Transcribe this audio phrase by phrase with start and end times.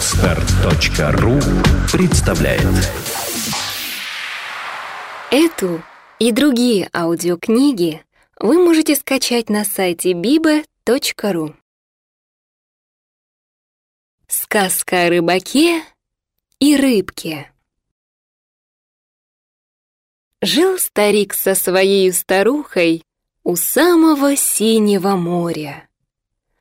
[0.00, 1.38] Отстар.ру
[1.92, 2.64] представляет.
[5.30, 5.82] Эту
[6.18, 8.02] и другие аудиокниги
[8.38, 11.54] вы можете скачать на сайте biba.ru
[14.26, 15.82] Сказка о рыбаке
[16.60, 17.52] и рыбке.
[20.40, 23.04] Жил старик со своей старухой
[23.42, 25.90] у самого синего моря.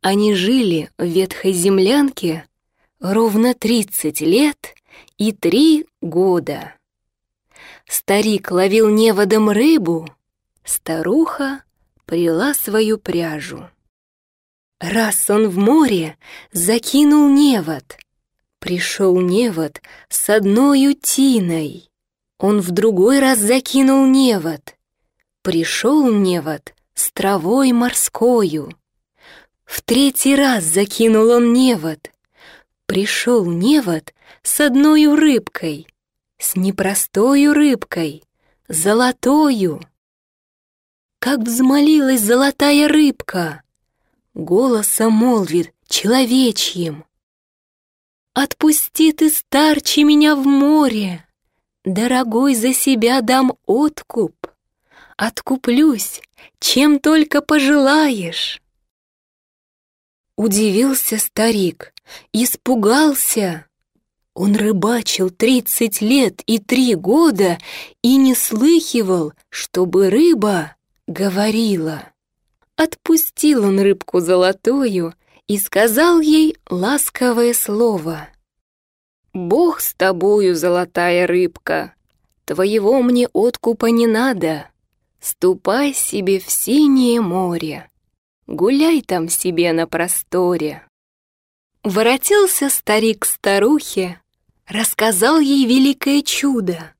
[0.01, 2.48] Они жили в ветхой землянке
[2.99, 4.75] ровно 30 лет
[5.17, 6.75] и 3 года.
[7.87, 10.07] Старик ловил неводом рыбу,
[10.63, 11.63] старуха
[12.05, 13.69] прила свою пряжу.
[14.79, 16.17] Раз он в море
[16.51, 17.97] закинул невод,
[18.59, 21.89] пришел невод с одной утиной.
[22.37, 24.75] Он в другой раз закинул невод,
[25.41, 28.71] пришел невод с травой морскою.
[29.65, 32.09] В третий раз закинул он невод.
[32.89, 35.85] Пришел невод с одной рыбкой,
[36.39, 38.23] с непростою рыбкой,
[38.67, 39.79] золотою.
[41.19, 43.61] Как взмолилась золотая рыбка,
[44.33, 47.05] голосом молвит человечьим.
[48.33, 51.27] Отпусти ты, старче, меня в море,
[51.85, 54.47] Дорогой, за себя дам откуп.
[55.15, 56.23] Откуплюсь,
[56.59, 58.59] чем только пожелаешь.
[60.35, 61.93] Удивился старик,
[62.33, 63.65] испугался.
[64.33, 67.57] Он рыбачил тридцать лет и три года
[68.01, 70.75] и не слыхивал, чтобы рыба
[71.07, 72.03] говорила.
[72.75, 75.13] Отпустил он рыбку золотую
[75.47, 78.29] и сказал ей ласковое слово.
[79.33, 81.93] «Бог с тобою, золотая рыбка,
[82.45, 84.69] твоего мне откупа не надо.
[85.19, 87.89] Ступай себе в синее море,
[88.47, 90.83] гуляй там себе на просторе.
[91.83, 94.21] Воротился старик к старухе,
[94.67, 96.93] рассказал ей великое чудо.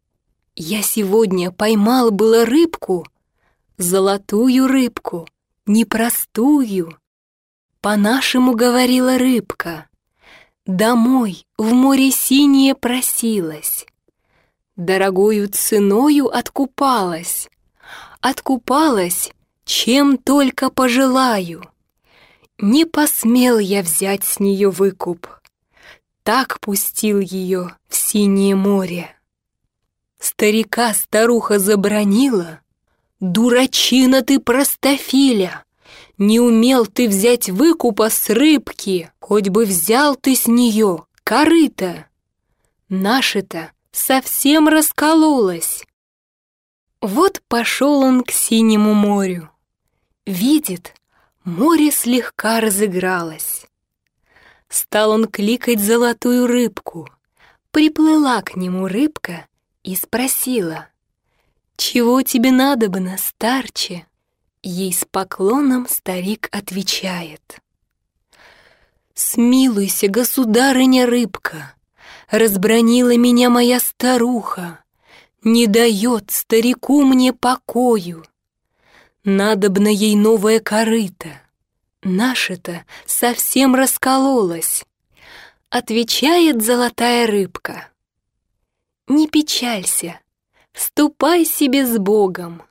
[0.55, 3.05] Я сегодня поймал было рыбку,
[3.77, 5.27] золотую рыбку,
[5.65, 6.97] непростую.
[7.81, 9.87] По-нашему говорила рыбка,
[10.65, 13.85] домой в море синее просилась,
[14.75, 17.49] дорогою ценою откупалась,
[18.21, 19.31] откупалась
[19.69, 21.61] чем только пожелаю.
[22.61, 25.27] Не посмел я взять с нее выкуп,
[26.23, 29.15] так пустил ее в синее море.
[30.19, 32.59] Старика старуха забронила,
[33.21, 35.63] дурачина ты простофиля,
[36.17, 42.07] не умел ты взять выкупа с рыбки, хоть бы взял ты с нее корыто.
[42.89, 45.85] Наше-то совсем раскололось.
[46.99, 49.49] Вот пошел он к синему морю.
[50.25, 50.98] Видит,
[51.49, 53.65] море слегка разыгралось.
[54.69, 57.09] Стал он кликать золотую рыбку.
[57.71, 59.47] Приплыла к нему рыбка
[59.83, 60.87] и спросила,
[61.75, 64.05] «Чего тебе надобно, старче?»
[64.61, 67.59] Ей с поклоном старик отвечает.
[69.13, 71.73] «Смилуйся, государыня рыбка,
[72.29, 74.83] разбронила меня моя старуха,
[75.43, 78.25] не дает старику мне покою.
[79.23, 81.41] Надобно ей новая корыта.
[82.03, 84.85] Наше-то совсем раскололось.
[85.69, 87.89] Отвечает золотая рыбка.
[89.07, 90.19] Не печалься,
[90.73, 92.63] ступай себе с Богом.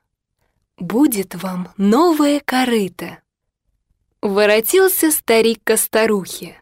[0.79, 3.19] Будет вам новая корыта.
[4.23, 6.61] Воротился старик ко старухе.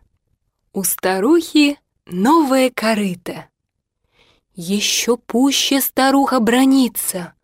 [0.72, 3.48] У старухи новая корыта.
[4.54, 7.34] Еще пуще старуха бронится.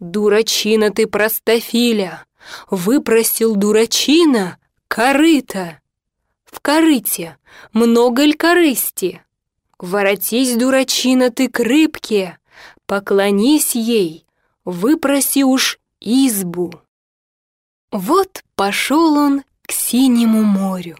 [0.00, 2.26] «Дурачина ты, простофиля!
[2.70, 4.58] Выпросил дурачина
[4.88, 5.80] корыто!
[6.44, 7.38] В корыте
[7.72, 9.22] много ль корысти?
[9.78, 12.38] Воротись, дурачина, ты к рыбке,
[12.86, 14.26] поклонись ей,
[14.64, 16.74] выпроси уж избу!»
[17.90, 20.98] Вот пошел он к синему морю.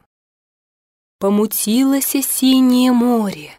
[1.18, 3.52] Помутилось синее море.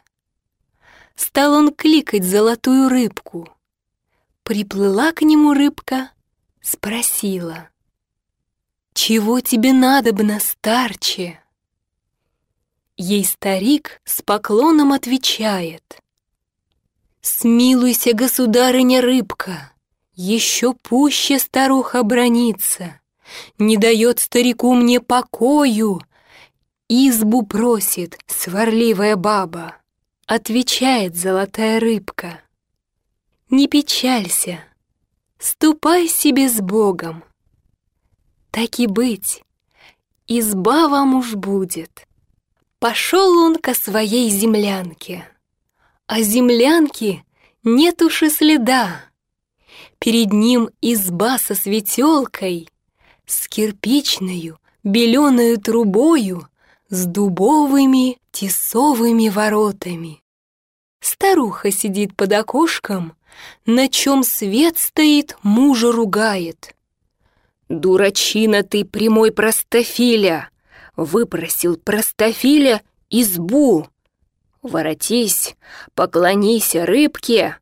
[1.15, 3.49] Стал он кликать золотую рыбку—
[4.47, 6.11] Приплыла к нему рыбка,
[6.61, 7.67] спросила.
[8.93, 11.41] «Чего тебе надобно, старче?»
[12.95, 16.01] Ей старик с поклоном отвечает.
[17.19, 19.73] «Смилуйся, государыня рыбка,
[20.13, 23.01] еще пуще старуха бронится,
[23.59, 25.99] не дает старику мне покою,
[26.87, 29.75] избу просит сварливая баба».
[30.25, 32.39] Отвечает золотая рыбка
[33.49, 34.59] не печалься,
[35.39, 37.23] ступай себе с Богом.
[38.51, 39.43] Так и быть,
[40.27, 42.07] изба вам уж будет.
[42.79, 45.27] Пошел он ко своей землянке,
[46.05, 47.25] а землянки
[47.63, 49.01] нет уж и следа.
[49.99, 52.69] Перед ним изба со светелкой,
[53.25, 56.47] с кирпичною, беленою трубою,
[56.89, 60.21] с дубовыми тесовыми воротами.
[60.99, 63.16] Старуха сидит под окошком,
[63.65, 66.75] на чем свет стоит, мужа ругает.
[67.69, 70.49] «Дурачина ты, прямой простофиля!»
[70.97, 72.81] Выпросил простофиля
[73.11, 73.87] избу.
[74.63, 75.55] Воротись,
[75.93, 77.57] поклонись рыбке.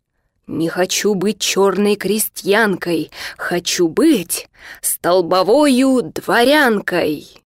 [0.47, 4.47] Не хочу быть черной крестьянкой, хочу быть
[4.81, 7.43] столбовою дворянкой.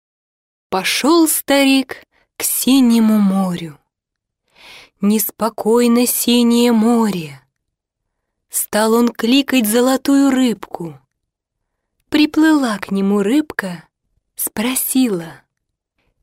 [0.69, 2.05] Пошел старик
[2.37, 3.79] к синему морю.
[5.00, 7.41] Неспокойно синее море.
[8.52, 11.00] Стал он кликать золотую рыбку.
[12.10, 13.88] Приплыла к нему рыбка,
[14.37, 15.40] спросила,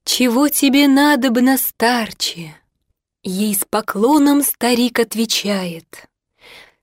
[0.03, 2.55] «Чего тебе надобно, старче?»
[3.23, 6.07] Ей с поклоном старик отвечает,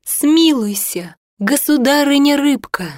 [0.03, 2.91] «Смилуйся, государыня рыбка!»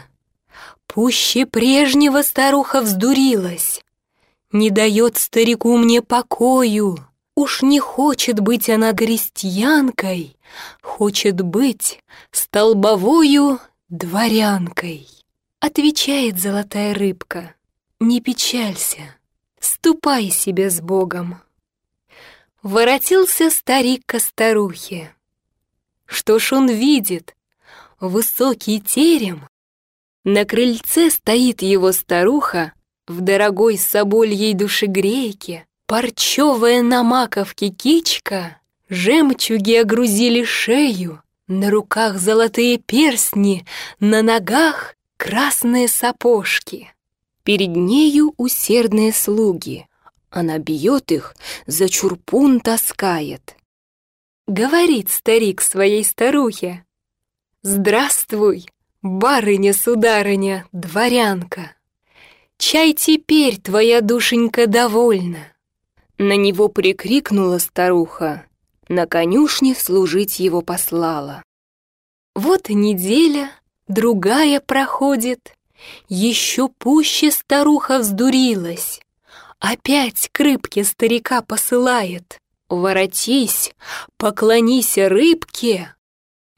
[0.87, 3.85] Пуще прежнего старуха вздурилась,
[4.53, 6.97] Не дает старику мне покою.
[7.39, 10.37] Уж не хочет быть она крестьянкой,
[10.83, 12.03] Хочет быть
[12.33, 15.07] столбовою дворянкой.
[15.61, 17.55] Отвечает золотая рыбка,
[18.01, 19.15] не печалься,
[19.61, 21.41] ступай себе с Богом.
[22.65, 25.15] Воротился старик ко старухе.
[26.07, 27.37] Что ж он видит?
[28.01, 29.47] Высокий терем.
[30.25, 32.73] На крыльце стоит его старуха
[33.07, 43.67] в дорогой собольей душегрейке, парчевая на маковке кичка, жемчуги огрузили шею, на руках золотые перстни,
[43.99, 46.93] на ногах красные сапожки.
[47.43, 49.89] Перед нею усердные слуги.
[50.29, 51.35] Она бьет их,
[51.67, 53.57] за чурпун таскает.
[54.47, 56.85] Говорит старик своей старухе.
[57.63, 58.67] «Здравствуй,
[59.01, 61.73] барыня-сударыня, дворянка!
[62.59, 65.58] Чай теперь твоя душенька довольна!»
[66.19, 68.45] На него прикрикнула старуха,
[68.89, 71.45] на конюшне служить его послала.
[72.35, 73.53] Вот неделя,
[73.87, 75.55] другая проходит,
[76.09, 79.01] еще пуще старуха вздурилась.
[79.61, 82.39] Опять к рыбке старика посылает.
[82.69, 83.73] Воротись,
[84.17, 85.95] поклонись рыбке.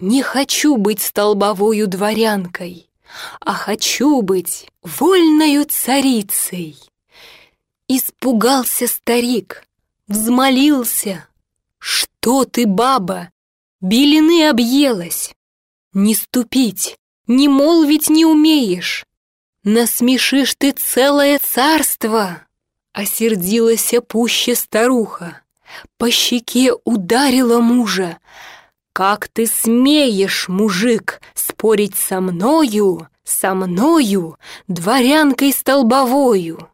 [0.01, 2.89] Не хочу быть столбовою дворянкой,
[3.41, 6.79] а хочу быть вольною царицей.
[7.93, 9.65] Испугался старик,
[10.07, 11.27] взмолился.
[11.79, 13.33] Что ты, баба,
[13.81, 15.35] белины объелась?
[15.93, 19.05] Не ступить, не молвить не умеешь.
[19.65, 22.47] Насмешишь ты целое царство!»
[22.93, 25.43] Осердилась пуще старуха,
[25.99, 28.19] по щеке ударила мужа.
[28.93, 34.39] «Как ты смеешь, мужик, спорить со мною, со мною,
[34.69, 36.71] дворянкой столбовою?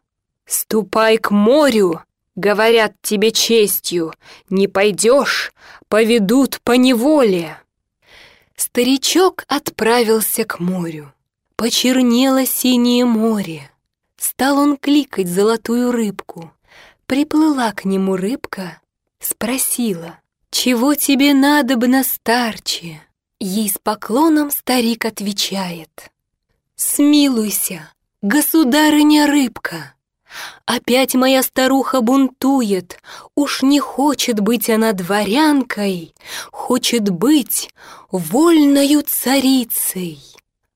[0.47, 2.03] Ступай к морю,
[2.35, 4.13] говорят тебе честью,
[4.49, 5.51] не пойдешь,
[5.89, 7.57] поведут по неволе».
[8.55, 11.13] Старичок отправился к морю.
[11.57, 13.69] Почернело синее море.
[14.15, 16.51] Стал он кликать золотую рыбку.
[17.05, 18.81] Приплыла к нему рыбка,
[19.19, 20.19] спросила,
[20.49, 23.01] «Чего тебе надобно, старче?»
[23.39, 26.11] Ей с поклоном старик отвечает,
[26.75, 27.91] «Смилуйся,
[28.23, 29.93] государыня рыбка!»
[30.65, 32.99] Опять моя старуха бунтует,
[33.35, 36.13] уж не хочет быть она дворянкой,
[36.51, 37.73] хочет быть
[38.11, 40.19] вольною царицей.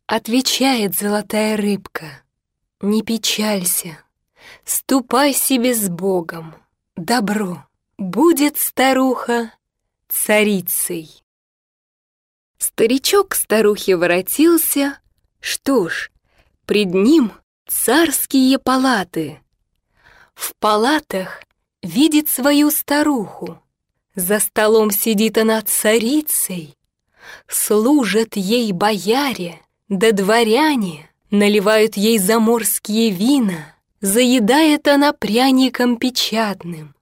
[0.07, 2.23] Отвечает золотая рыбка.
[2.81, 3.97] Не печалься,
[4.65, 6.55] ступай себе с Богом.
[6.95, 7.65] Добро,
[7.97, 9.53] будет старуха
[10.07, 11.21] царицей.
[12.57, 14.99] Старичок к старухе воротился.
[15.39, 16.11] Что ж,
[16.65, 17.33] пред ним
[17.71, 19.39] царские палаты.
[20.35, 21.43] В палатах
[21.81, 23.59] видит свою старуху.
[24.13, 26.75] За столом сидит она царицей.
[27.47, 36.93] Служат ей бояре, да дворяне наливают ей заморские вина, заедает она пряником печатным.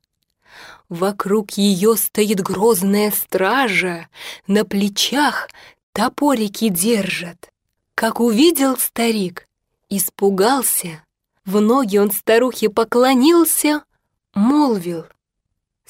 [0.87, 4.07] Вокруг ее стоит грозная стража,
[4.47, 5.49] на плечах
[5.93, 7.51] топорики держат.
[7.95, 9.48] Как увидел старик,
[9.89, 11.03] испугался,
[11.45, 13.83] в ноги он старухе поклонился,
[14.33, 15.05] молвил.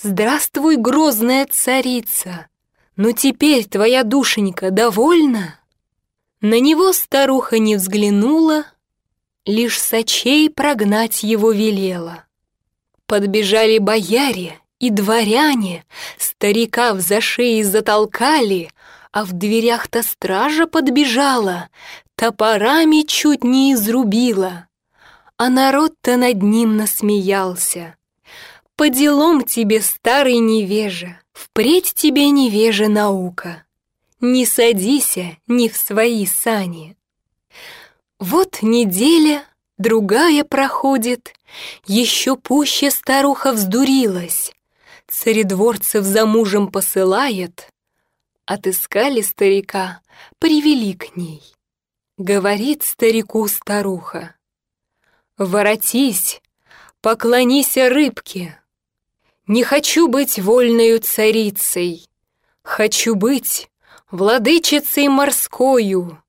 [0.02, 2.48] «Здравствуй, грозная царица!
[2.96, 5.60] Ну теперь твоя душенька довольна?»
[6.42, 8.66] На него старуха не взглянула,
[9.46, 12.26] Лишь сочей прогнать его велела.
[13.08, 15.86] Подбежали бояре и дворяне,
[16.18, 18.70] Старика за шеи затолкали,
[19.12, 21.70] А в дверях-то стража подбежала,
[22.20, 24.68] Топорами чуть не изрубила.
[25.38, 27.96] А народ-то над ним насмеялся.
[28.76, 33.64] По делам тебе, старый невежа, Впредь тебе невежа наука.
[34.20, 36.98] Не садися ни в свои сани.
[38.20, 39.46] Вот неделя,
[39.78, 41.34] другая проходит,
[41.88, 44.52] Еще пуще старуха вздурилась.
[45.08, 47.70] Царедворцев за мужем посылает.
[48.46, 50.02] Отыскали старика,
[50.38, 51.42] привели к ней.
[52.20, 54.36] Говорит старику старуха.
[55.38, 56.42] Воротись,
[57.00, 58.60] поклонись рыбке.
[59.48, 62.10] Не хочу быть вольною царицей,
[62.62, 63.72] Хочу быть
[64.12, 66.22] владычицей морскою,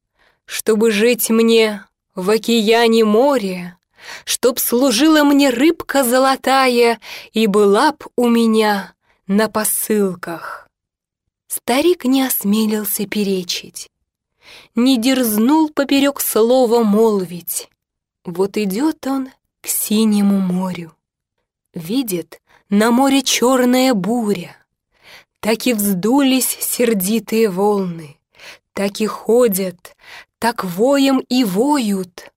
[0.44, 3.76] Чтобы жить мне в океане море,
[4.24, 7.00] Чтоб служила мне рыбка золотая
[7.32, 8.94] И была б у меня
[9.26, 10.68] на посылках.
[11.48, 13.90] Старик не осмелился перечить,
[14.74, 17.68] Не дерзнул поперек слова молвить.
[18.24, 19.30] Вот идет он
[19.60, 20.94] к синему морю.
[21.74, 24.56] Видит, на море черная буря,
[25.40, 28.16] так и вздулись сердитые волны,
[28.72, 29.96] Так и ходят,
[30.38, 32.32] так воем и воют.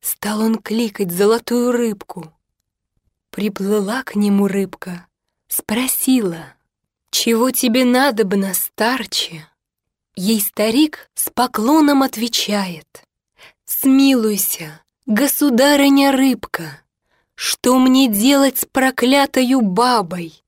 [0.00, 2.32] Стал он кликать золотую рыбку.
[3.30, 5.06] Приплыла к нему рыбка,
[5.48, 6.54] спросила,
[7.10, 9.46] «Чего тебе надобно, старче?»
[10.18, 13.04] Ей старик с поклоном отвечает,
[13.66, 16.80] «Смилуйся, государыня рыбка,
[17.34, 20.42] что мне делать с проклятою бабой?»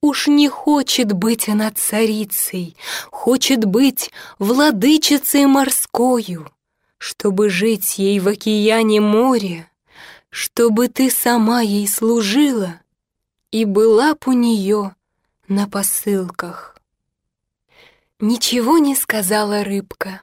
[0.00, 2.76] Уж не хочет быть она царицей,
[3.10, 6.52] Хочет быть владычицей морскою,
[6.98, 9.68] Чтобы жить ей в океане море,
[10.30, 12.80] Чтобы ты сама ей служила
[13.50, 14.94] И была б у нее
[15.48, 16.77] на посылках.
[18.20, 20.22] Ничего не сказала рыбка,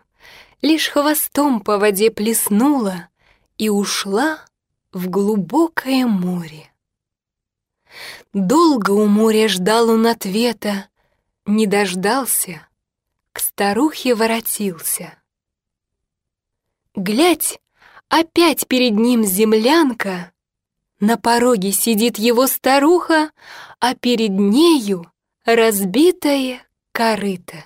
[0.62, 3.10] Лишь хвостом по воде плеснула
[3.58, 4.40] И ушла
[4.92, 6.72] в глубокое море.
[8.34, 10.90] Долго у моря ждал он ответа,
[11.46, 12.68] не дождался,
[13.32, 15.14] к старухе воротился.
[16.96, 17.60] Глядь,
[18.10, 20.32] опять перед ним землянка,
[21.00, 23.32] на пороге сидит его старуха,
[23.80, 25.12] а перед нею
[25.44, 27.66] разбитая корыто.